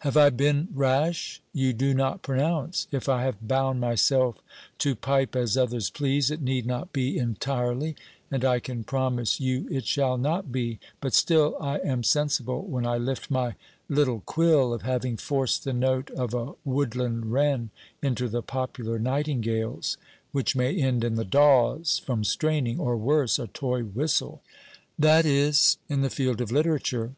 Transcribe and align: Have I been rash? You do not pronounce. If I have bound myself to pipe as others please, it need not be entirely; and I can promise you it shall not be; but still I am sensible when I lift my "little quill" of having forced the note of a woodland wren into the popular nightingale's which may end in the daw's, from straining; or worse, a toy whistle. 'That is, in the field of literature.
Have 0.00 0.16
I 0.16 0.30
been 0.30 0.66
rash? 0.74 1.40
You 1.52 1.72
do 1.72 1.94
not 1.94 2.22
pronounce. 2.22 2.88
If 2.90 3.08
I 3.08 3.22
have 3.22 3.46
bound 3.46 3.80
myself 3.80 4.38
to 4.78 4.96
pipe 4.96 5.36
as 5.36 5.56
others 5.56 5.88
please, 5.88 6.32
it 6.32 6.42
need 6.42 6.66
not 6.66 6.92
be 6.92 7.16
entirely; 7.16 7.94
and 8.28 8.44
I 8.44 8.58
can 8.58 8.82
promise 8.82 9.38
you 9.40 9.68
it 9.70 9.86
shall 9.86 10.18
not 10.18 10.50
be; 10.50 10.80
but 11.00 11.14
still 11.14 11.56
I 11.60 11.78
am 11.78 12.02
sensible 12.02 12.62
when 12.62 12.84
I 12.84 12.98
lift 12.98 13.30
my 13.30 13.54
"little 13.88 14.24
quill" 14.26 14.74
of 14.74 14.82
having 14.82 15.16
forced 15.16 15.62
the 15.62 15.72
note 15.72 16.10
of 16.10 16.34
a 16.34 16.54
woodland 16.64 17.30
wren 17.32 17.70
into 18.02 18.28
the 18.28 18.42
popular 18.42 18.98
nightingale's 18.98 19.96
which 20.32 20.56
may 20.56 20.74
end 20.74 21.04
in 21.04 21.14
the 21.14 21.24
daw's, 21.24 22.00
from 22.00 22.24
straining; 22.24 22.80
or 22.80 22.96
worse, 22.96 23.38
a 23.38 23.46
toy 23.46 23.82
whistle. 23.82 24.42
'That 24.98 25.24
is, 25.24 25.78
in 25.88 26.00
the 26.00 26.10
field 26.10 26.40
of 26.40 26.50
literature. 26.50 27.12